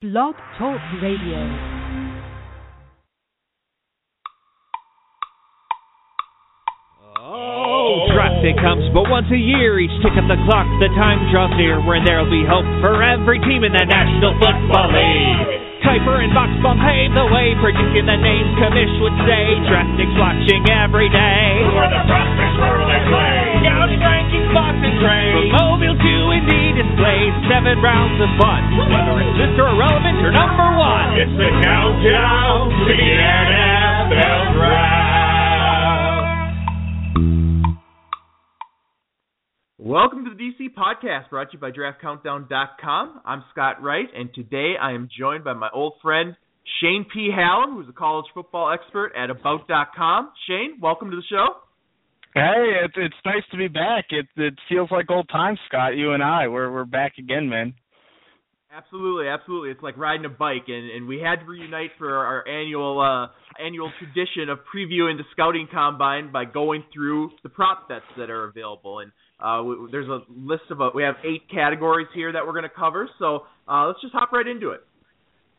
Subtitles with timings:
[0.00, 1.36] Blog Talk Radio.
[7.20, 8.08] Oh,
[8.40, 9.78] day comes but once a year.
[9.78, 13.40] Each tick of the clock, the time draws near when there'll be hope for every
[13.40, 15.69] team in the National Football League.
[15.90, 19.58] Kiper and Buchsbaum pave the way, predicting the names Kamish would say.
[19.66, 21.66] Draftniks watching every day.
[21.66, 23.66] Who are the prospects where they play?
[23.66, 25.34] Scouting rankings, box and trade.
[25.34, 28.86] From mobile to Indy displays, seven rounds of fun.
[28.86, 29.66] Whether it's Mr.
[29.66, 31.10] Irrelevant or number one.
[31.18, 34.99] It's the countdown to the NFL Draft.
[39.90, 43.22] Welcome to the DC podcast brought to you by DraftCountdown.com.
[43.26, 46.36] I'm Scott Wright, and today I am joined by my old friend
[46.80, 47.28] Shane P.
[47.34, 50.30] Hallam, who's a college football expert at About.com.
[50.46, 51.56] Shane, welcome to the show.
[52.34, 54.04] Hey, it's it's nice to be back.
[54.10, 55.96] It it feels like old times, Scott.
[55.96, 57.74] You and I, we're we're back again, man.
[58.72, 59.70] Absolutely, absolutely.
[59.70, 63.26] It's like riding a bike, and, and we had to reunite for our annual uh,
[63.60, 68.44] annual tradition of previewing the scouting combine by going through the prop bets that are
[68.44, 69.00] available.
[69.00, 69.10] And
[69.42, 72.64] uh, we, there's a list of a, we have eight categories here that we're going
[72.64, 73.08] to cover.
[73.18, 74.80] So uh, let's just hop right into it.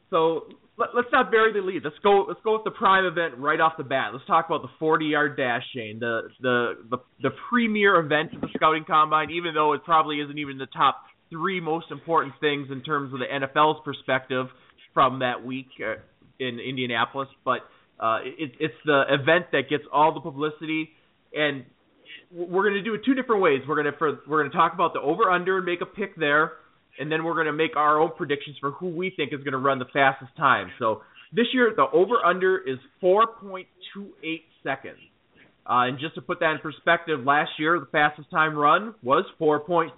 [0.09, 0.43] So
[0.77, 1.83] let, let's not bury the lead.
[1.83, 2.25] Let's go.
[2.27, 4.09] Let's go with the prime event right off the bat.
[4.13, 8.47] Let's talk about the 40-yard dash, Shane, the the the, the premier event of the
[8.55, 9.31] scouting combine.
[9.31, 13.19] Even though it probably isn't even the top three most important things in terms of
[13.19, 14.47] the NFL's perspective
[14.93, 15.95] from that week uh,
[16.39, 17.61] in Indianapolis, but
[17.99, 20.89] uh, it, it's the event that gets all the publicity,
[21.33, 21.63] and
[22.33, 23.61] we're going to do it two different ways.
[23.67, 25.85] We're going to for, we're going to talk about the over under and make a
[25.85, 26.53] pick there,
[26.99, 29.53] and then we're going to make our own predictions for who we think is going
[29.53, 30.71] to run the fastest time.
[30.79, 31.01] So
[31.33, 33.65] this year the over under is 4.28
[34.63, 34.97] seconds.
[35.63, 39.25] Uh, and just to put that in perspective, last year the fastest time run was
[39.39, 39.89] 4.28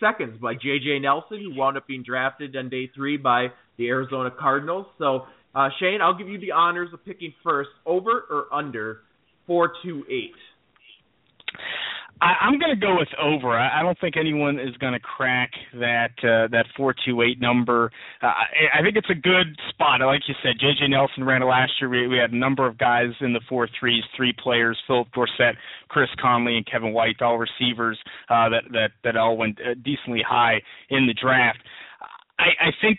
[0.00, 1.00] seconds by J.J.
[1.00, 4.86] Nelson, who wound up being drafted on day three by the Arizona Cardinals.
[4.98, 9.00] So, uh, Shane, I'll give you the honors of picking first, over or under
[9.46, 10.32] 428.
[12.22, 13.58] I, I'm going to go with over.
[13.58, 17.40] I, I don't think anyone is going to crack that uh, that four two eight
[17.40, 17.90] number.
[18.22, 20.00] Uh, I, I think it's a good spot.
[20.00, 20.88] Like you said, J.J.
[20.88, 21.88] Nelson ran it last year.
[21.88, 25.56] We, we had a number of guys in the four threes, three players: Philip Dorsett,
[25.88, 30.22] Chris Conley, and Kevin White, all receivers uh, that that that all went uh, decently
[30.26, 31.58] high in the draft.
[32.38, 32.98] I, I think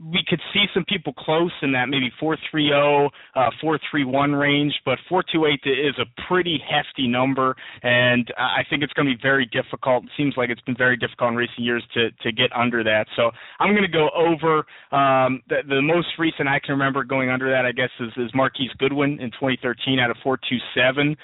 [0.00, 5.60] we could see some people close in that maybe 430, uh, 431 range, but 428
[5.66, 10.04] is a pretty hefty number, and I think it's going to be very difficult.
[10.04, 13.06] It seems like it's been very difficult in recent years to to get under that.
[13.16, 14.66] So I'm going to go over.
[14.92, 18.30] Um, the, the most recent I can remember going under that, I guess, is, is
[18.34, 21.16] Marquise Goodwin in 2013 out of 427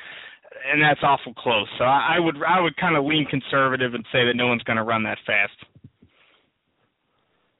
[0.70, 1.68] and that's awful close.
[1.78, 4.76] So I, would I would kind of lean conservative and say that no one's going
[4.76, 5.52] to run that fast.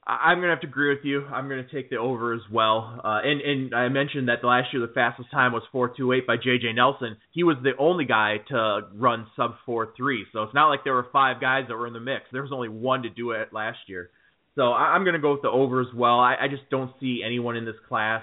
[0.07, 1.25] I'm gonna have to agree with you.
[1.25, 3.01] I'm gonna take the over as well.
[3.03, 6.73] Uh, and and I mentioned that last year the fastest time was 4:28 by J.J.
[6.73, 7.17] Nelson.
[7.31, 10.25] He was the only guy to run sub 4:3.
[10.31, 12.25] So it's not like there were five guys that were in the mix.
[12.31, 14.11] There was only one to do it last year.
[14.53, 16.19] So I, I'm gonna go with the over as well.
[16.19, 18.21] I, I just don't see anyone in this class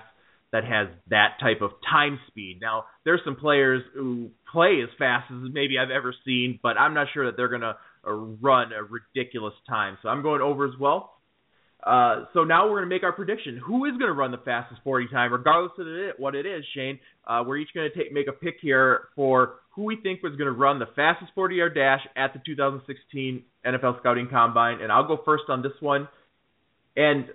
[0.53, 2.61] that has that type of time speed.
[2.61, 6.95] Now there's some players who play as fast as maybe I've ever seen, but I'm
[6.95, 7.77] not sure that they're gonna
[8.07, 9.99] uh, run a ridiculous time.
[10.01, 11.12] So I'm going over as well.
[11.83, 13.61] Uh, so now we're going to make our prediction.
[13.67, 16.65] Who is going to run the fastest 40 time, regardless of it, what it is,
[16.75, 16.99] Shane?
[17.27, 20.37] Uh, we're each going to take make a pick here for who we think was
[20.37, 24.81] going to run the fastest 40 yard dash at the 2016 NFL Scouting Combine.
[24.81, 26.09] And I'll go first on this one.
[26.97, 27.27] And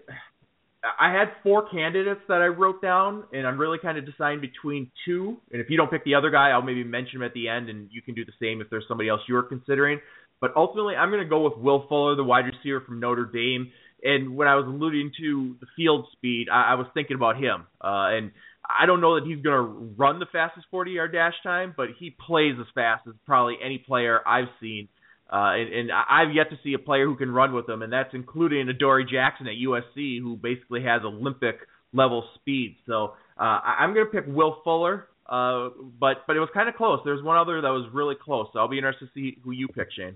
[0.99, 4.91] I had four candidates that I wrote down, and I'm really kind of deciding between
[5.05, 5.37] two.
[5.51, 7.69] And if you don't pick the other guy, I'll maybe mention him at the end,
[7.69, 9.99] and you can do the same if there's somebody else you're considering.
[10.39, 13.71] But ultimately, I'm going to go with Will Fuller, the wide receiver from Notre Dame.
[14.03, 17.65] And when I was alluding to the field speed, I, I was thinking about him.
[17.81, 18.31] Uh, and
[18.67, 21.87] I don't know that he's going to run the fastest 40 yard dash time, but
[21.97, 24.87] he plays as fast as probably any player I've seen.
[25.31, 27.91] Uh, and, and I've yet to see a player who can run with him, and
[27.91, 31.57] that's including Adoree Jackson at USC, who basically has Olympic
[31.93, 32.77] level speed.
[32.85, 35.69] So uh, I'm going to pick Will Fuller, uh,
[35.99, 37.01] but but it was kind of close.
[37.03, 38.47] There's one other that was really close.
[38.53, 40.15] So I'll be interested to see who you pick, Shane.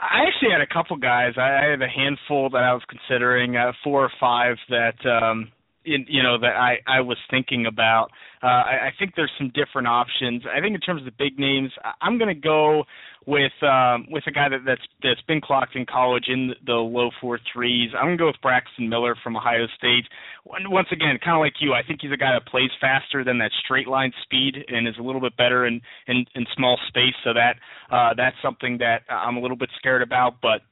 [0.00, 1.32] I actually had a couple guys.
[1.36, 5.50] I, I had a handful that I was considering, uh, four or five that um
[5.94, 8.10] in, you know that I I was thinking about.
[8.42, 10.42] Uh, I, I think there's some different options.
[10.46, 12.84] I think in terms of the big names, I'm going to go
[13.28, 17.10] with um, with a guy that, that's that's been clocked in college in the low
[17.20, 17.90] four threes.
[17.94, 20.04] I'm gonna go with Braxton Miller from Ohio State.
[20.46, 23.36] Once again, kind of like you, I think he's a guy that plays faster than
[23.38, 27.12] that straight line speed and is a little bit better in in, in small space.
[27.22, 27.56] So that
[27.94, 30.62] uh, that's something that I'm a little bit scared about, but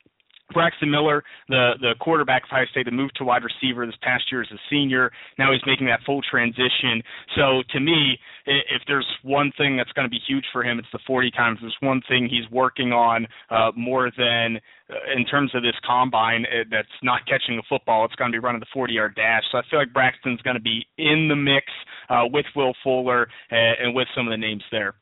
[0.53, 4.25] Braxton Miller, the the quarterback of Ohio State, that moved to wide receiver this past
[4.31, 5.11] year as a senior.
[5.39, 7.03] Now he's making that full transition.
[7.35, 10.89] So to me, if there's one thing that's going to be huge for him, it's
[10.93, 11.59] the 40 times.
[11.61, 16.47] There's one thing he's working on uh, more than uh, in terms of this combine
[16.47, 18.05] uh, that's not catching the football.
[18.05, 19.43] It's going to be running the 40 yard dash.
[19.51, 21.67] So I feel like Braxton's going to be in the mix
[22.09, 24.95] uh, with Will Fuller and, and with some of the names there.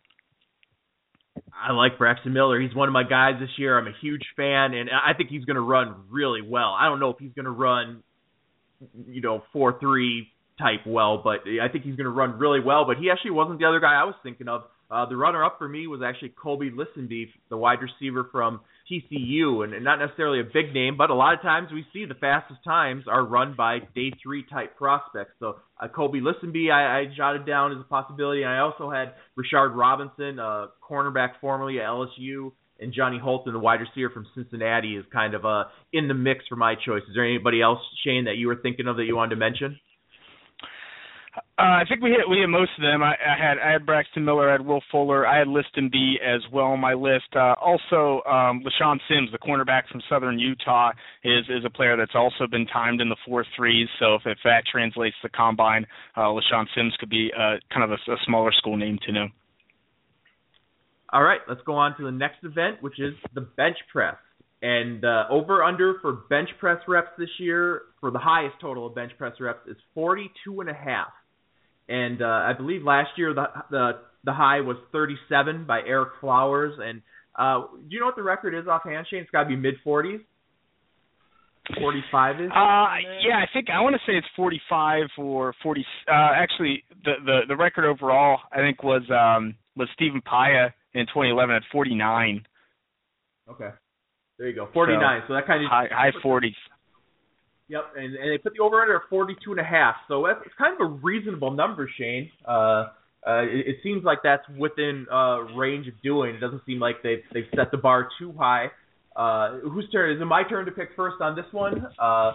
[1.53, 2.61] I like Braxton Miller.
[2.61, 3.79] He's one of my guys this year.
[3.79, 6.77] I'm a huge fan, and I think he's going to run really well.
[6.79, 8.03] I don't know if he's going to run,
[9.09, 10.29] you know, four three
[10.59, 12.85] type well, but I think he's going to run really well.
[12.87, 14.63] But he actually wasn't the other guy I was thinking of.
[14.91, 18.61] Uh, the runner up for me was actually Colby Listenbee, the wide receiver from
[18.91, 22.05] TCU, and, and not necessarily a big name, but a lot of times we see
[22.05, 25.33] the fastest times are run by day three type prospects.
[25.39, 29.15] So uh, Colby Listenbee, I, I jotted down as a possibility, and I also had
[29.39, 34.97] Rashard Robinson, uh, cornerback formerly at LSU, and Johnny Holton, the wide receiver from Cincinnati,
[34.97, 37.03] is kind of uh, in the mix for my choice.
[37.09, 39.79] Is there anybody else, Shane, that you were thinking of that you wanted to mention?
[41.37, 43.03] Uh, I think we hit we hit most of them.
[43.03, 46.41] I, I had I had Braxton Miller, I had Will Fuller, I had Listenbee as
[46.53, 47.27] well on my list.
[47.35, 50.93] Uh, also, um, LeShaun Sims, the cornerback from Southern Utah,
[51.25, 53.89] is is a player that's also been timed in the four threes.
[53.99, 55.87] So if, if that translates to combine,
[56.17, 59.27] uh, LeShaun Sims could be uh, kind of a, a smaller school name to know.
[61.13, 64.17] All right, let's go on to the next event, which is the bench press.
[64.63, 68.95] And uh, over under for bench press reps this year for the highest total of
[68.95, 71.09] bench press reps is 42 and a half
[71.89, 73.93] and uh, I believe last year the the
[74.25, 76.79] the high was 37 by Ereck Flowers.
[76.83, 77.03] And
[77.39, 79.21] uh, do you know what the record is offhand, Shane?
[79.21, 80.21] It's got to be mid 40s.
[81.81, 82.51] 45 is.
[82.51, 82.55] Uh,
[83.27, 85.81] yeah, I think I want to say it's 45 or 40.
[86.07, 91.07] Uh, actually, the the the record overall I think was um was Stephen Paea in
[91.07, 92.45] 2011 at 49.
[93.51, 93.71] Okay.
[94.39, 94.69] There you go.
[94.75, 95.23] 49.
[95.23, 96.53] So, so that kind of high high 40s.
[97.69, 99.94] Yep, and, and they put the over under at 42 and a half.
[100.08, 102.31] So that's it's kind of a reasonable number, Shane.
[102.46, 102.88] Uh,
[103.26, 106.34] uh, it, it seems like that's within uh, range of doing.
[106.34, 108.66] It doesn't seem like they've they've set the bar too high.
[109.16, 110.25] Uh, whose turn is it?
[110.25, 111.87] My turn to pick first on this one.
[111.99, 112.32] Uh,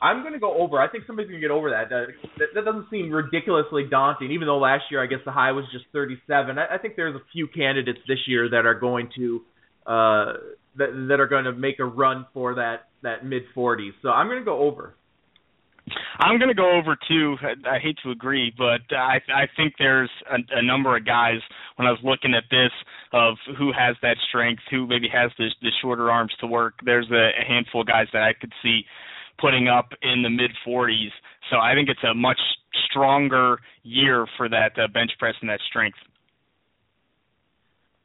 [0.00, 0.80] I'm going to go over.
[0.80, 1.86] I think somebody's going to get over that.
[1.86, 2.46] Uh, that.
[2.54, 5.84] That doesn't seem ridiculously daunting, even though last year I guess the high was just
[5.92, 6.58] 37.
[6.58, 9.42] I, I think there's a few candidates this year that are going to
[9.86, 10.32] uh,
[10.76, 13.92] that that are going to make a run for that that mid 40s.
[14.02, 14.94] So I'm going to go over.
[16.20, 17.36] I'm going to go over too.
[17.68, 21.40] I, hate to agree, but I I think there's a, a number of guys
[21.76, 22.70] when I was looking at this
[23.12, 26.74] of who has that strength, who maybe has the the shorter arms to work.
[26.84, 28.82] There's a, a handful of guys that I could see
[29.40, 31.10] putting up in the mid 40s.
[31.50, 32.38] So I think it's a much
[32.88, 35.98] stronger year for that uh, bench press and that strength.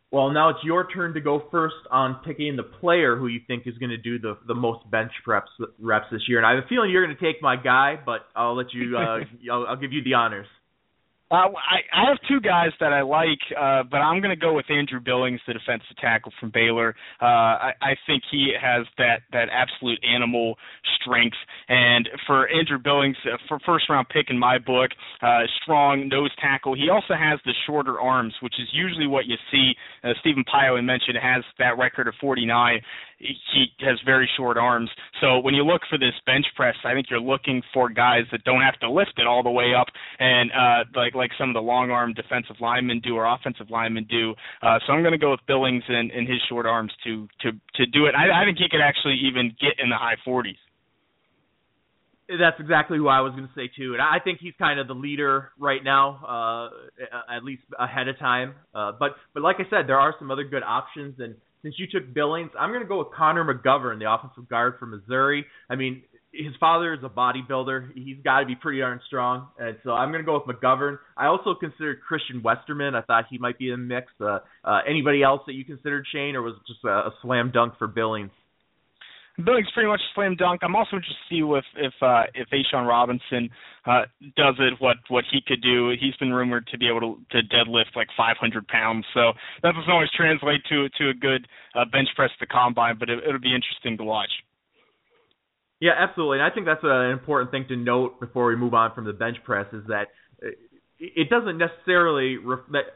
[0.10, 3.68] Well, now it's your turn to go first on picking the player who you think
[3.68, 6.38] is going to do the the most bench reps reps this year.
[6.38, 8.98] And I have a feeling you're going to take my guy, but I'll let you.
[8.98, 9.20] Uh,
[9.52, 10.48] I'll, I'll give you the honors.
[11.30, 14.54] Uh, I, I have two guys that I like, uh, but I'm going to go
[14.54, 16.96] with Andrew Billings, the defensive tackle from Baylor.
[17.22, 20.56] Uh, I, I think he has that that absolute animal
[21.08, 21.38] strength,
[21.70, 26.32] and for Andrew Billings, uh, for first round pick in my book, uh, strong nose
[26.42, 26.76] tackle.
[26.76, 29.74] He also has the shorter arms, which is usually what you see.
[30.04, 32.82] Uh, Stephen Paea mentioned has that record of 49
[33.20, 34.90] he has very short arms.
[35.22, 38.44] So when you look for this bench press, I think you're looking for guys that
[38.44, 39.88] don't have to lift it all the way up,
[40.20, 44.06] and uh, like like some of the long arm defensive linemen do or offensive linemen
[44.10, 44.36] do.
[44.62, 47.52] Uh, so I'm going to go with Billings and, and his short arms to to
[47.76, 48.14] to do it.
[48.16, 50.58] I, I think he could actually even get in the high 40s.
[52.30, 54.88] That's exactly who I was going to say too, and I think he's kind of
[54.88, 58.56] the leader right now, uh, at least ahead of time.
[58.76, 61.88] Uh, but but like I said, there are some other good options, and since you
[61.88, 65.46] took Billings, I'm going to go with Connor McGovern, the offensive guard from Missouri.
[65.70, 66.04] I mean,
[66.34, 67.92] his father is a bodybuilder.
[67.96, 70.98] He's got to be pretty darn strong, and so I'm going to go with McGovern.
[71.16, 72.94] I also considered Christian Westerman.
[72.94, 74.08] I thought he might be in the mix.
[74.20, 77.52] Uh, uh, anybody else that you considered, Shane, or was it just a, a slam
[77.54, 78.32] dunk for Billings?
[79.44, 80.62] Billings pretty much a slam dunk.
[80.64, 83.50] I'm also interested to see if if uh, if A'Shawn Robinson
[83.86, 84.04] uh,
[84.36, 85.92] does it, what what he could do.
[86.00, 89.92] He's been rumored to be able to, to deadlift like 500 pounds, so that doesn't
[89.92, 93.54] always translate to to a good uh, bench press to combine, but it, it'll be
[93.54, 94.32] interesting to watch.
[95.80, 96.40] Yeah, absolutely.
[96.40, 99.14] And I think that's an important thing to note before we move on from the
[99.14, 100.08] bench press is that
[101.00, 102.90] it doesn't necessarily reflect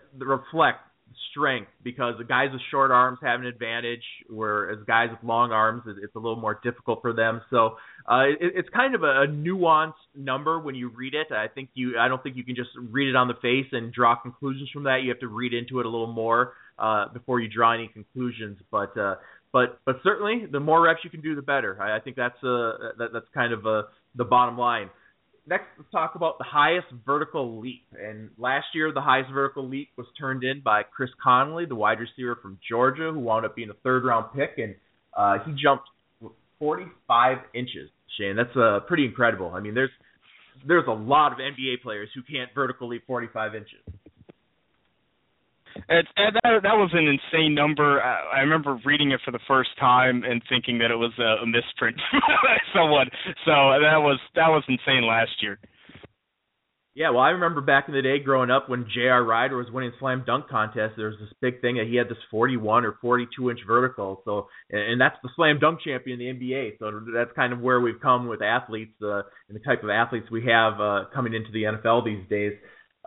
[1.32, 5.84] strength because the guys with short arms have an advantage, whereas guys with long arms
[5.86, 7.41] it's a little more difficult for them.
[7.50, 7.77] So
[8.10, 11.32] uh, it, it's kind of a, a nuanced number when you read it.
[11.32, 13.94] I think you I don't think you can just read it on the face and
[13.94, 15.00] draw conclusions from that.
[15.03, 18.58] You have to read into it a little more uh, before you draw any conclusions.
[18.72, 19.15] But uh,
[19.53, 21.82] but but certainly the more reps you can do, the better.
[21.82, 23.84] I, I think that's uh that, that's kind of uh
[24.15, 24.89] the bottom line.
[25.48, 27.86] Next, let's talk about the highest vertical leap.
[28.00, 31.98] And last year, the highest vertical leap was turned in by Chris Conley, the wide
[32.00, 34.75] receiver from Georgia, who wound up being a third round pick, and
[35.17, 35.89] uh, he jumped
[36.60, 37.89] 45 inches.
[38.17, 39.51] Shane, that's uh, pretty incredible.
[39.53, 39.89] I mean, there's
[40.67, 43.79] there's a lot of NBA players who can't vertical leap 45 inches.
[45.89, 48.01] It, that that was an insane number.
[48.01, 51.43] I, I remember reading it for the first time and thinking that it was a,
[51.43, 51.97] a misprint
[52.43, 53.09] by someone.
[53.45, 55.59] So that was that was insane last year.
[56.93, 59.23] Yeah, well, I remember back in the day growing up when J.R.
[59.23, 60.93] Rider was winning slam dunk contests.
[60.97, 64.21] There was this big thing that he had this 41 or 42 inch vertical.
[64.25, 66.79] So, and that's the slam dunk champion in the NBA.
[66.79, 70.27] So that's kind of where we've come with athletes uh, and the type of athletes
[70.29, 72.53] we have uh, coming into the NFL these days.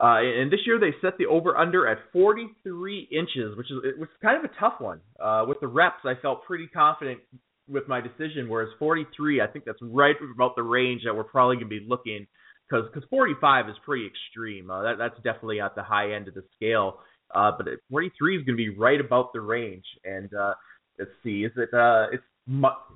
[0.01, 3.99] Uh, and this year they set the over under at 43 inches, which is it
[3.99, 5.01] was kind of a tough one.
[5.21, 7.21] Uh, with the reps, I felt pretty confident
[7.69, 8.49] with my decision.
[8.49, 11.87] Whereas 43, I think that's right about the range that we're probably going to be
[11.89, 12.27] looking
[12.69, 14.71] because because 45 is pretty extreme.
[14.71, 16.99] Uh, that that's definitely at the high end of the scale.
[17.35, 19.85] Uh, but 43 is going to be right about the range.
[20.05, 20.55] And uh,
[20.99, 22.25] let's see, is it uh, it's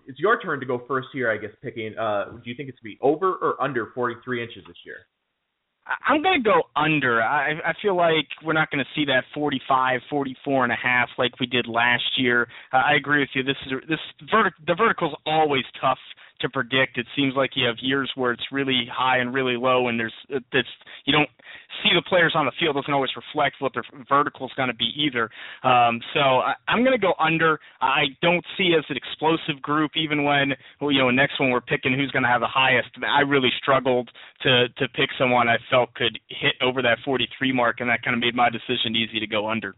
[0.06, 1.50] it's your turn to go first here, I guess.
[1.62, 4.76] Picking, uh, do you think it's going to be over or under 43 inches this
[4.84, 4.96] year?
[6.06, 7.22] I'm going to go under.
[7.22, 11.08] I, I feel like we're not going to see that 45, 44 and a half
[11.18, 12.46] like we did last year.
[12.72, 13.42] Uh, I agree with you.
[13.42, 13.98] This is this
[14.32, 15.98] vertic, the vertical's always tough
[16.40, 16.98] to predict.
[16.98, 20.14] It seems like you have years where it's really high and really low, and there's
[20.28, 20.68] it's
[21.04, 21.28] you don't
[21.82, 24.74] see the players on the field doesn't always reflect what their vertical is going to
[24.74, 25.30] be either.
[25.62, 27.60] Um, so I, I'm going to go under.
[27.80, 31.60] I don't see as an explosive group, even when well, you know next one we're
[31.60, 32.88] picking who's going to have the highest.
[33.06, 34.10] I really struggled
[34.42, 38.14] to to pick someone I felt could hit over that 43 mark, and that kind
[38.14, 39.74] of made my decision easy to go under.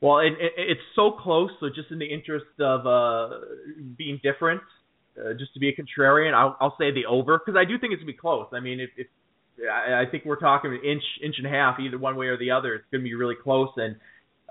[0.00, 1.50] Well, it, it, it's so close.
[1.60, 3.38] So just in the interest of uh,
[3.96, 4.62] being different,
[5.18, 7.92] uh, just to be a contrarian, I'll, I'll say the over because I do think
[7.92, 8.46] it's gonna be close.
[8.52, 9.06] I mean, if, if
[9.70, 12.38] I, I think we're talking an inch, inch and a half, either one way or
[12.38, 13.70] the other, it's gonna be really close.
[13.76, 13.96] And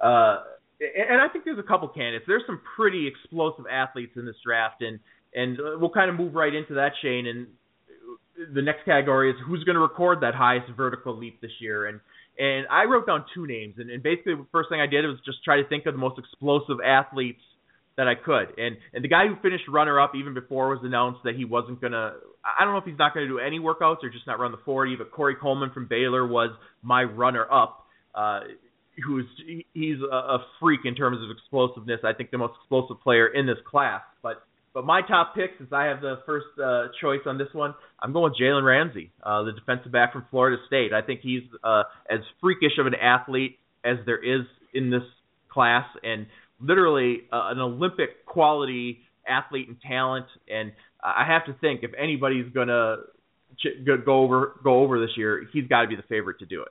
[0.01, 0.43] uh,
[0.79, 2.25] and I think there's a couple candidates.
[2.27, 4.99] There's some pretty explosive athletes in this draft, and
[5.33, 7.27] and we'll kind of move right into that, Shane.
[7.27, 7.47] And
[8.53, 11.99] the next category is who's going to record that highest vertical leap this year, and
[12.37, 15.17] and I wrote down two names, and, and basically the first thing I did was
[15.25, 17.41] just try to think of the most explosive athletes
[17.97, 18.57] that I could.
[18.57, 21.81] And and the guy who finished runner up even before was announced that he wasn't
[21.81, 22.13] gonna.
[22.43, 24.59] I don't know if he's not gonna do any workouts or just not run the
[24.63, 24.95] 40.
[24.95, 27.85] But Corey Coleman from Baylor was my runner up.
[28.15, 28.39] Uh,
[29.05, 29.25] who's
[29.73, 31.99] he's a freak in terms of explosiveness.
[32.03, 34.01] I think the most explosive player in this class.
[34.73, 38.13] But my top pick, since I have the first uh, choice on this one, I'm
[38.13, 40.93] going with Jalen Ramsey, uh, the defensive back from Florida State.
[40.93, 45.03] I think he's uh, as freakish of an athlete as there is in this
[45.51, 46.27] class, and
[46.61, 50.27] literally uh, an Olympic quality athlete and talent.
[50.47, 50.71] And
[51.03, 52.97] I have to think if anybody's gonna
[53.57, 56.61] ch- go over go over this year, he's got to be the favorite to do
[56.61, 56.69] it.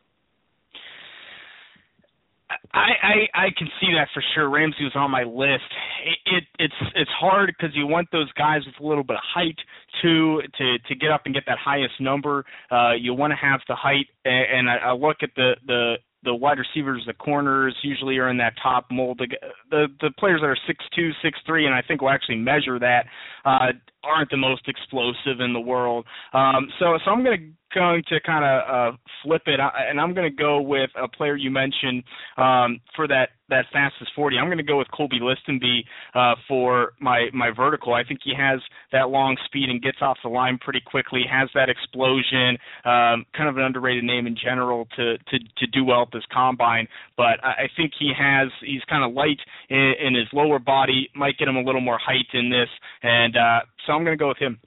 [2.73, 4.49] I, I I can see that for sure.
[4.49, 5.69] Ramsey was on my list.
[6.05, 9.23] It, it it's it's hard because you want those guys with a little bit of
[9.25, 9.59] height
[10.03, 12.45] to to to get up and get that highest number.
[12.71, 15.97] Uh, you want to have the height, and, and I, I look at the the
[16.25, 19.19] the wide receivers, the corners usually are in that top mold.
[19.19, 19.29] The
[19.71, 22.79] the, the players that are six two, six three, and I think we'll actually measure
[22.79, 23.07] that
[23.45, 23.73] uh,
[24.05, 26.05] aren't the most explosive in the world.
[26.33, 30.15] Um, so so I'm going to going to kind of uh, flip it, and I'm
[30.15, 32.03] going to go with a player you mentioned
[32.37, 34.37] um, for that that fastest 40.
[34.37, 35.81] I'm going to go with Colby Listenbee
[36.15, 37.95] uh, for my my vertical.
[37.95, 38.61] I think he has
[38.93, 41.23] that long speed and gets off the line pretty quickly.
[41.31, 42.59] Has that explosion.
[42.85, 46.25] Um, kind of an underrated name in general to to to do well at this
[46.33, 49.39] combine, but I think he has he's kind of light
[49.69, 51.09] in, in his lower body.
[51.15, 52.69] Might get him a little more height in this,
[53.03, 54.61] and uh, so I'm going to go with him.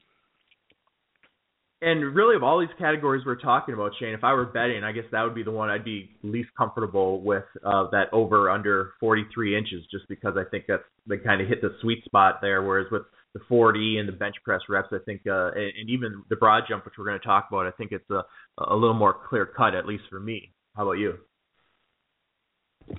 [1.83, 4.91] And really, of all these categories we're talking about, Shane, if I were betting, I
[4.91, 7.43] guess that would be the one I'd be least comfortable with.
[7.65, 11.61] Uh, that over under 43 inches, just because I think that's they kind of hit
[11.61, 12.61] the sweet spot there.
[12.61, 16.23] Whereas with the 40 and the bench press reps, I think, uh, and, and even
[16.29, 18.21] the broad jump, which we're going to talk about, I think it's a
[18.59, 20.53] a little more clear cut, at least for me.
[20.75, 21.15] How about you?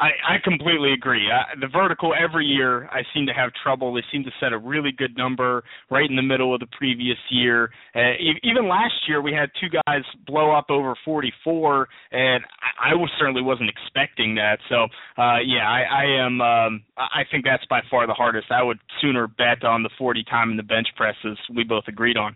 [0.00, 1.28] I, I completely agree.
[1.60, 3.92] The vertical every year, I seem to have trouble.
[3.94, 7.18] They seem to set a really good number right in the middle of the previous
[7.30, 7.70] year.
[7.94, 12.44] Uh, even last year, we had two guys blow up over 44, and
[12.80, 14.58] I, I was certainly wasn't expecting that.
[14.68, 14.84] So,
[15.20, 16.40] uh, yeah, I, I am.
[16.40, 18.50] Um, I think that's by far the hardest.
[18.50, 21.38] I would sooner bet on the 40 time in the bench presses.
[21.54, 22.34] We both agreed on.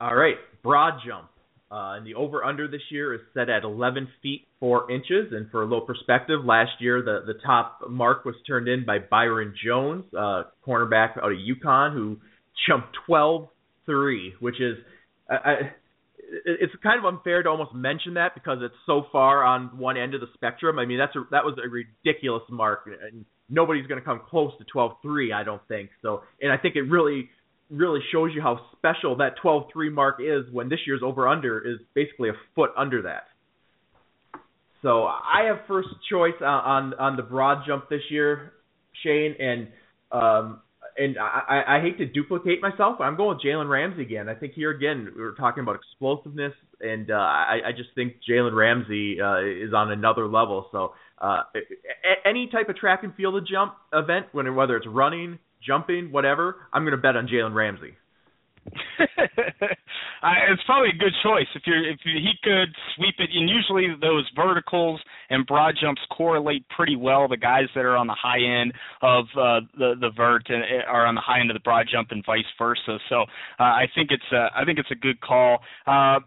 [0.00, 1.28] All right, broad jump.
[1.70, 5.32] Uh, and the over under this year is set at 11 feet 4 inches.
[5.32, 8.98] And for a little perspective, last year the, the top mark was turned in by
[8.98, 12.18] Byron Jones, uh, cornerback out of UConn, who
[12.68, 13.48] jumped 12
[13.86, 14.76] 3, which is.
[15.28, 15.72] I,
[16.44, 20.14] it's kind of unfair to almost mention that because it's so far on one end
[20.14, 20.78] of the spectrum.
[20.78, 24.52] I mean, that's a, that was a ridiculous mark, and nobody's going to come close
[24.58, 25.90] to 12-3, I don't think.
[26.02, 27.30] So, and I think it really
[27.70, 31.78] really shows you how special that 12-3 mark is when this year's over under is
[31.94, 33.24] basically a foot under that.
[34.82, 38.52] So I have first choice on on, the broad jump this year,
[39.02, 39.68] Shane, and
[40.12, 40.60] um,
[40.96, 43.00] and I, I hate to duplicate myself.
[43.00, 44.28] I'm going with Jalen Ramsey again.
[44.28, 48.16] I think here again we were talking about explosiveness, and uh, I, I just think
[48.30, 50.68] Jalen Ramsey uh, is on another level.
[50.70, 51.42] So uh,
[52.24, 56.92] any type of track and field jump event, whether it's running, jumping, whatever, I'm going
[56.92, 57.94] to bet on Jalen Ramsey.
[58.98, 63.30] it's probably a good choice if you're if he could sweep it.
[63.32, 67.28] And usually those verticals and broad jumps correlate pretty well.
[67.28, 68.72] The guys that are on the high end
[69.02, 71.86] of uh, the the vert and uh, are on the high end of the broad
[71.90, 72.98] jump and vice versa.
[73.08, 75.58] So uh, I think it's a I think it's a good call.
[75.86, 76.18] Uh,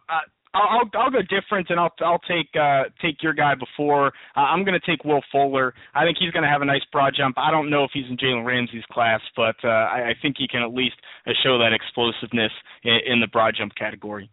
[0.54, 4.08] I'll I'll go different and I'll I'll take uh take your guy before.
[4.36, 5.74] Uh, I'm going to take Will Fuller.
[5.94, 7.38] I think he's going to have a nice broad jump.
[7.38, 10.48] I don't know if he's in Jalen Ramsey's class, but uh, I, I think he
[10.48, 10.96] can at least
[11.28, 12.52] uh, show that explosiveness
[12.84, 14.32] in, in the broad jump category.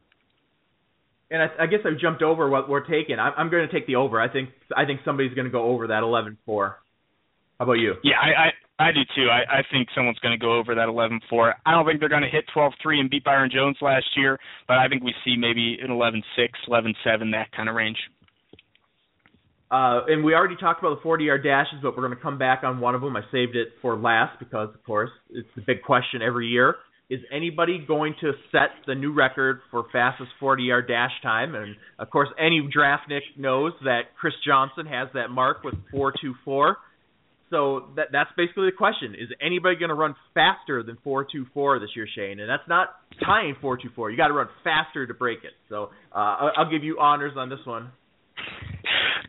[1.30, 3.18] And I, I guess I've jumped over what we're taking.
[3.18, 4.20] I'm, I'm going to take the over.
[4.20, 6.36] I think I think somebody's going to go over that 11-4.
[6.46, 6.74] How
[7.58, 7.94] about you?
[8.04, 9.28] Yeah, I, I do too.
[9.30, 11.54] I, I think someone's going to go over that 11-4.
[11.64, 14.76] I don't think they're going to hit 12-3 and beat Byron Jones last year, but
[14.76, 16.22] I think we see maybe an 11-6,
[16.68, 16.92] 11-7,
[17.32, 17.96] that kind of range.
[19.70, 22.62] Uh, and we already talked about the 40-yard dashes, but we're going to come back
[22.62, 23.16] on one of them.
[23.16, 26.76] I saved it for last because, of course, it's the big question every year.
[27.08, 31.54] Is anybody going to set the new record for fastest 40-yard dash time?
[31.54, 36.74] And of course, any draftnik knows that Chris Johnson has that mark with 4.24.
[37.50, 41.46] So that that's basically the question: Is anybody going to run faster than four two
[41.54, 42.40] four this year, Shane?
[42.40, 42.88] And that's not
[43.24, 44.10] tying four two four.
[44.10, 45.52] You got to run faster to break it.
[45.68, 47.92] So uh, I'll give you honors on this one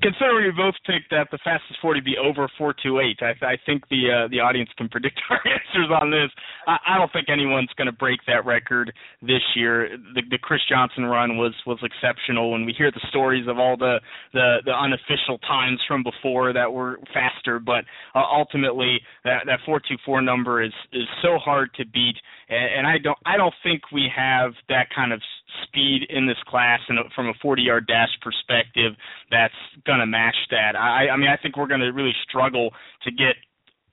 [0.01, 4.10] considering we both picked that the fastest 40 be over 428, I, I think the
[4.12, 6.29] uh, the audience can predict our answers on this.
[6.67, 9.97] I, I don't think anyone's going to break that record this year.
[10.15, 13.77] The, the Chris Johnson run was was exceptional, and we hear the stories of all
[13.77, 13.99] the
[14.33, 17.83] the, the unofficial times from before that were faster, but
[18.15, 22.15] uh, ultimately that that 424 number is is so hard to beat,
[22.49, 25.21] and, and I don't I don't think we have that kind of
[25.63, 28.93] speed in this class and from a 40 yard dash perspective
[29.31, 29.53] that's
[29.86, 30.75] going to match that.
[30.75, 32.71] I, I mean, I think we're going to really struggle
[33.03, 33.36] to get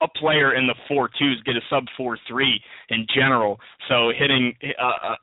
[0.01, 3.59] a player in the four twos get a sub four three in general.
[3.87, 5.15] So hitting uh, uh,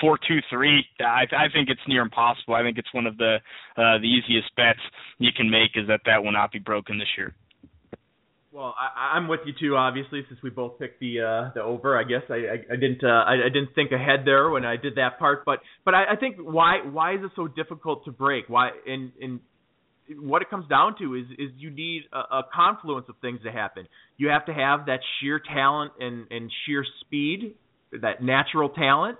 [0.00, 2.54] four two three, I, I think it's near impossible.
[2.54, 3.36] I think it's one of the
[3.76, 4.80] uh, the easiest bets
[5.18, 7.34] you can make is that that will not be broken this year.
[8.58, 9.76] Well, I, I'm with you too.
[9.76, 13.04] Obviously, since we both picked the uh, the over, I guess I I, I didn't
[13.04, 15.44] uh, I, I didn't think ahead there when I did that part.
[15.44, 18.48] But but I, I think why why is it so difficult to break?
[18.48, 19.38] Why and and
[20.18, 23.52] what it comes down to is is you need a, a confluence of things to
[23.52, 23.86] happen.
[24.16, 27.54] You have to have that sheer talent and and sheer speed,
[27.92, 29.18] that natural talent.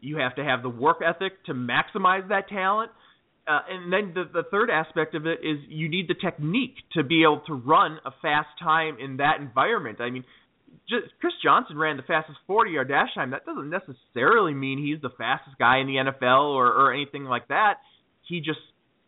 [0.00, 2.90] You have to have the work ethic to maximize that talent
[3.48, 7.02] uh, and then the, the third aspect of it is you need the technique to
[7.02, 10.00] be able to run a fast time in that environment.
[10.00, 10.24] I mean,
[10.88, 13.30] just, Chris Johnson ran the fastest 40 yard dash time.
[13.30, 17.48] That doesn't necessarily mean he's the fastest guy in the NFL or, or anything like
[17.48, 17.76] that.
[18.28, 18.60] He just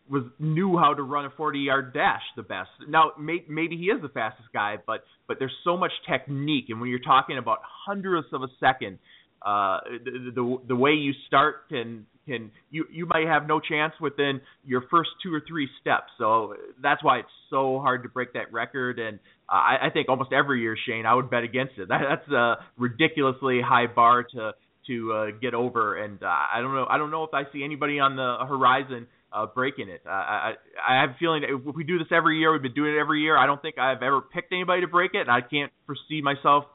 [0.09, 2.69] was knew how to run a 40 yard dash the best.
[2.87, 6.81] Now may, maybe he is the fastest guy, but but there's so much technique, and
[6.81, 8.99] when you're talking about hundredths of a second,
[9.41, 13.93] uh, the, the the way you start can can you you might have no chance
[13.99, 16.11] within your first two or three steps.
[16.17, 18.99] So that's why it's so hard to break that record.
[18.99, 21.87] And I, I think almost every year, Shane, I would bet against it.
[21.89, 24.51] That, that's a ridiculously high bar to
[24.87, 26.03] to uh, get over.
[26.03, 29.07] And uh, I don't know I don't know if I see anybody on the horizon
[29.33, 30.01] uh, breaking it.
[30.05, 30.53] Uh, I
[30.87, 33.21] I have a feeling if we do this every year, we've been doing it every
[33.21, 33.37] year.
[33.37, 36.65] I don't think I've ever picked anybody to break it, and I can't foresee myself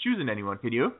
[0.00, 0.58] choosing anyone.
[0.58, 0.92] Can you?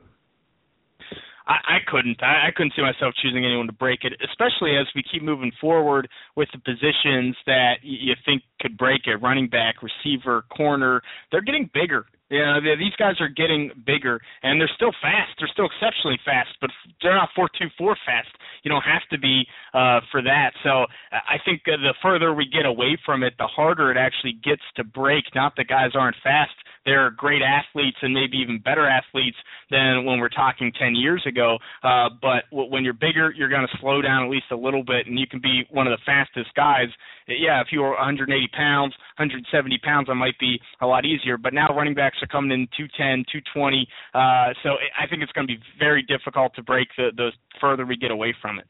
[1.47, 2.21] I, I couldn't.
[2.21, 5.51] I, I couldn't see myself choosing anyone to break it, especially as we keep moving
[5.59, 11.01] forward with the positions that you think could break it: running back, receiver, corner.
[11.31, 12.05] They're getting bigger.
[12.29, 15.37] You know, these guys are getting bigger, and they're still fast.
[15.37, 18.29] They're still exceptionally fast, but they're not four two four fast.
[18.63, 20.51] You don't have to be uh, for that.
[20.63, 24.63] So I think the further we get away from it, the harder it actually gets
[24.77, 25.25] to break.
[25.35, 29.37] Not that guys aren't fast; they're great athletes and maybe even better athletes
[29.71, 31.57] than when we're talking 10 years ago.
[31.83, 34.83] Uh, but w- when you're bigger, you're going to slow down at least a little
[34.83, 36.87] bit, and you can be one of the fastest guys.
[37.27, 41.37] Yeah, if you were 180 pounds, 170 pounds, that might be a lot easier.
[41.37, 43.87] But now running backs are coming in 210, 220.
[44.13, 47.85] Uh, so I think it's going to be very difficult to break the, the further
[47.85, 48.67] we get away from it.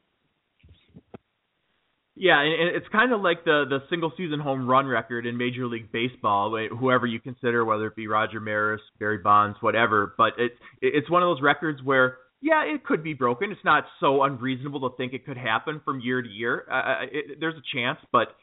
[2.15, 5.65] Yeah, and it's kind of like the the single season home run record in Major
[5.65, 10.13] League Baseball, whoever you consider, whether it be Roger Maris, Barry Bonds, whatever.
[10.15, 13.52] But it's it's one of those records where yeah, it could be broken.
[13.52, 16.67] It's not so unreasonable to think it could happen from year to year.
[16.69, 18.36] Uh, it, there's a chance, but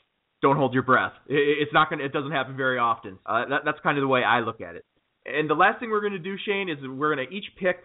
[0.43, 1.13] don't hold your breath.
[1.29, 2.03] It, it's not gonna.
[2.05, 3.19] It doesn't happen very often.
[3.25, 4.85] Uh, that, that's kind of the way I look at it.
[5.27, 7.77] And the last thing we're gonna do, Shane, is we're gonna each pick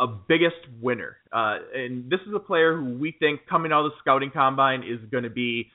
[0.00, 1.16] a biggest winner.
[1.32, 4.82] Uh, and this is a player who we think coming out of the scouting combine
[4.82, 5.70] is going to be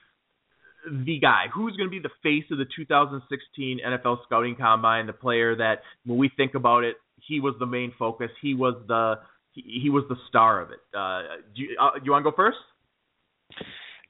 [1.06, 5.14] the guy who's going to be the face of the 2016 NFL scouting combine, the
[5.14, 6.96] player that when we think about it,
[7.28, 8.30] he was the main focus.
[8.42, 9.16] He was the
[9.52, 10.80] he, he was the star of it.
[10.96, 11.22] Uh,
[11.56, 12.58] do you, uh, you want to go first?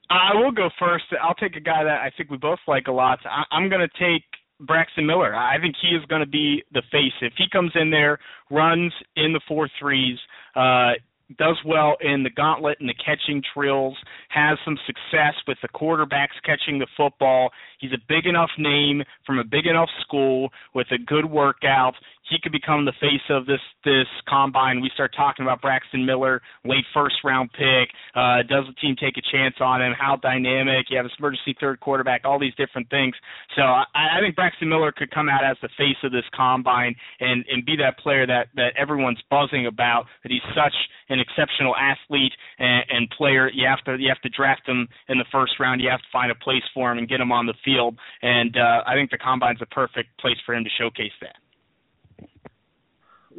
[0.09, 1.05] I will go first.
[1.21, 3.19] I'll take a guy that I think we both like a lot.
[3.25, 4.23] I, I'm going to take
[4.59, 5.35] Braxton Miller.
[5.35, 7.13] I think he is going to be the face.
[7.21, 8.19] If he comes in there,
[8.49, 10.17] runs in the four threes,
[10.55, 10.93] uh,
[11.37, 13.95] does well in the gauntlet and the catching drills,
[14.29, 17.51] has some success with the quarterbacks catching the football.
[17.79, 21.93] He's a big enough name from a big enough school with a good workout
[22.29, 24.81] he could become the face of this this combine.
[24.81, 27.89] We start talking about Braxton Miller, late first round pick.
[28.15, 29.93] Uh, does the team take a chance on him?
[29.97, 30.87] How dynamic?
[30.89, 32.21] You have this emergency third quarterback.
[32.25, 33.15] All these different things.
[33.55, 36.95] So I, I think Braxton Miller could come out as the face of this combine
[37.19, 40.05] and and be that player that that everyone's buzzing about.
[40.23, 40.75] That he's such
[41.09, 43.49] an exceptional athlete and, and player.
[43.49, 45.81] You have to you have to draft him in the first round.
[45.81, 47.97] You have to find a place for him and get him on the field.
[48.21, 51.35] And uh, I think the combine's a perfect place for him to showcase that.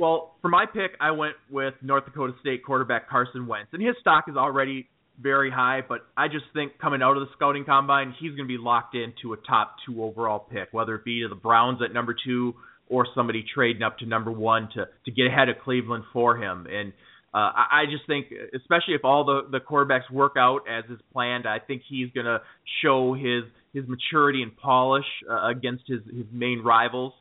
[0.01, 3.95] Well, for my pick, I went with North Dakota State quarterback Carson Wentz, and his
[4.01, 4.89] stock is already
[5.21, 8.49] very high, but I just think coming out of the scouting combine, he's going to
[8.49, 11.93] be locked into a top two overall pick, whether it be to the Browns at
[11.93, 12.55] number two
[12.89, 16.67] or somebody trading up to number one to to get ahead of Cleveland for him.
[16.67, 16.95] And
[17.35, 20.99] uh, I, I just think, especially if all the the quarterbacks work out as is
[21.13, 22.39] planned, I think he's going to
[22.83, 27.13] show his his maturity and polish uh, against his his main rivals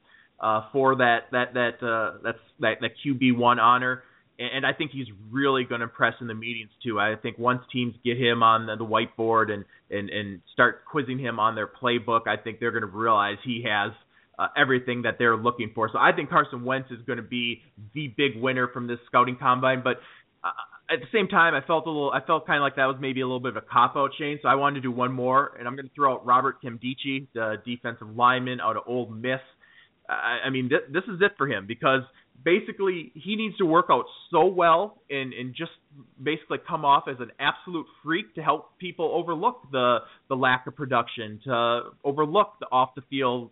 [0.42, 4.04] uh, for that that that uh, that's that that QB one honor.
[4.42, 6.98] And, I think he's really going to impress in the meetings too.
[6.98, 11.20] I think once teams get him on the, the whiteboard and and and start quizzing
[11.20, 13.92] him on their playbook, I think they're going to realize he has
[14.40, 15.90] uh, everything that they're looking for.
[15.92, 17.62] So I think Carson Wentz is going to be
[17.94, 19.82] the big winner from this scouting combine.
[19.84, 19.98] But
[20.42, 20.52] uh,
[20.90, 22.96] at the same time, I felt a little, I felt kind of like that was
[23.02, 24.40] maybe a little bit of a cop out, Shane.
[24.42, 27.28] So I wanted to do one more, and I'm going to throw out Robert Nkemdiche,
[27.34, 29.42] the defensive lineman out of Ole Miss.
[30.10, 32.02] I, I mean, th- this is it for him because
[32.44, 35.72] basically he needs to work out so well and and just
[36.22, 40.76] basically come off as an absolute freak to help people overlook the the lack of
[40.76, 43.52] production, to overlook the off the field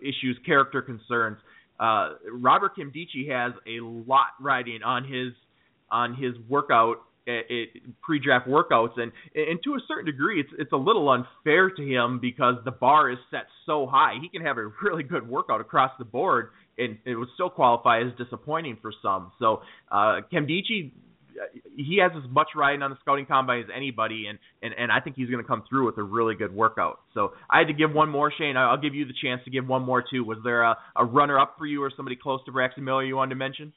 [0.00, 1.38] issues, character concerns.
[1.78, 5.32] Uh, Robert Nkemdiche has a lot riding on his
[5.90, 6.96] on his workout
[7.28, 7.68] it,
[8.02, 12.18] pre-draft workouts, and and to a certain degree, it's it's a little unfair to him
[12.20, 14.14] because the bar is set so high.
[14.20, 18.00] He can have a really good workout across the board, and it would still qualify
[18.00, 19.32] as disappointing for some.
[19.38, 20.92] So, uh, Nkemdiche,
[21.76, 25.00] he has as much riding on the scouting combine as anybody, and and and I
[25.00, 27.00] think he's going to come through with a really good workout.
[27.14, 28.56] So I had to give one more, Shane.
[28.56, 30.24] I'll give you the chance to give one more too.
[30.24, 33.16] Was there a, a runner up for you or somebody close to Braxton Miller you
[33.16, 33.72] wanted to mention?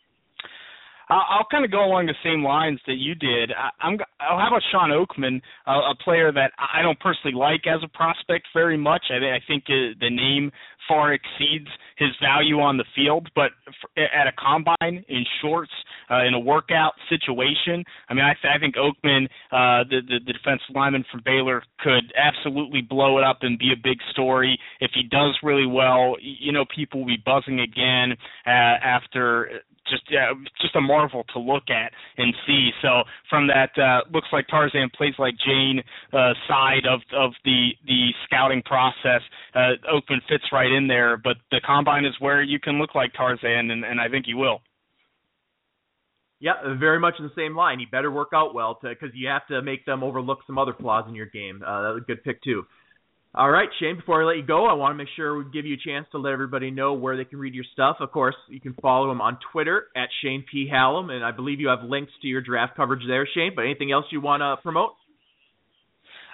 [1.12, 3.52] I'll, kind of go along the same lines that you did.
[3.52, 3.98] I, I'm.
[4.20, 8.48] How about Shawn Oakman, uh, a player that I don't personally like as a prospect
[8.54, 9.04] very much.
[9.10, 10.52] I, I think uh, the name
[10.88, 13.52] far exceeds his value on the field, but
[13.98, 15.72] at a combine in shorts
[16.10, 20.20] uh, in a workout situation, I mean, I, th- I think Oakman, uh, the, the
[20.26, 24.58] the defensive lineman from Baylor, could absolutely blow it up and be a big story
[24.80, 26.16] if he does really well.
[26.22, 28.14] You know, people will be buzzing again
[28.46, 32.72] uh, after just yeah, just a marvel to look at and see.
[32.82, 37.72] So from that, uh, looks like Tarzan plays like Jane uh, side of of the
[37.86, 39.22] the scouting process.
[39.54, 43.14] Uh, Oakman fits right in there, but the combine is where you can look like
[43.14, 44.62] Tarzan, and, and I think he will.
[46.40, 47.78] Yeah, very much in the same line.
[47.78, 51.06] He better work out well because you have to make them overlook some other flaws
[51.08, 51.62] in your game.
[51.64, 52.64] Uh, that a good pick too.
[53.34, 55.66] All right, Shane, before I let you go, I want to make sure we give
[55.66, 57.98] you a chance to let everybody know where they can read your stuff.
[58.02, 60.68] Of course, you can follow him on Twitter at Shane P.
[60.70, 63.54] Hallam, and I believe you have links to your draft coverage there, Shane.
[63.56, 64.92] But anything else you want to promote?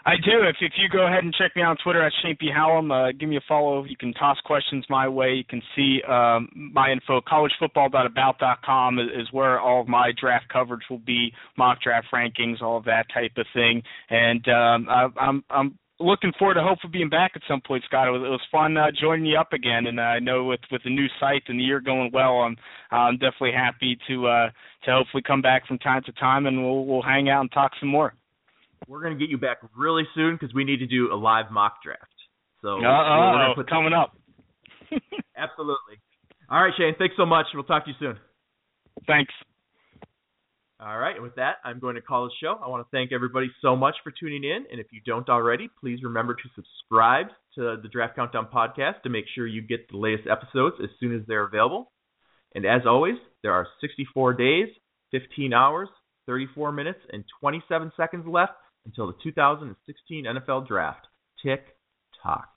[0.08, 0.42] I do.
[0.48, 2.50] If if you go ahead and check me out on Twitter at Shane P.
[2.52, 3.84] Hallam, uh, give me a follow.
[3.84, 5.34] You can toss questions my way.
[5.34, 7.22] You can see um, my info.
[7.22, 12.78] Collegefootball.about.com is, is where all of my draft coverage will be, mock draft rankings, all
[12.78, 13.84] of that type of thing.
[14.10, 18.08] And um, I, I'm I'm looking forward to hopefully being back at some point, Scott.
[18.08, 20.60] It was, it was fun uh, joining you up again, and uh, I know with
[20.72, 22.56] with the new site and the year going well, I'm
[22.92, 24.50] I'm definitely happy to uh,
[24.86, 27.72] to hopefully come back from time to time, and we'll we'll hang out and talk
[27.80, 28.14] some more.
[28.88, 31.84] We're gonna get you back really soon because we need to do a live mock
[31.84, 32.06] draft.
[32.62, 34.16] So uh oh, coming up.
[35.38, 36.00] Absolutely.
[36.50, 36.96] All right, Shane.
[36.98, 37.48] Thanks so much.
[37.54, 38.18] We'll talk to you soon.
[39.06, 39.34] Thanks.
[40.80, 42.60] All right, and with that, I'm going to call the show.
[42.64, 45.72] I want to thank everybody so much for tuning in, and if you don't already,
[45.80, 49.98] please remember to subscribe to the Draft Countdown podcast to make sure you get the
[49.98, 51.92] latest episodes as soon as they're available.
[52.54, 54.68] And as always, there are 64 days,
[55.10, 55.90] 15 hours,
[56.28, 58.54] 34 minutes, and 27 seconds left
[58.86, 61.08] until the 2016 NFL Draft.
[61.44, 61.66] Tick
[62.22, 62.50] tock.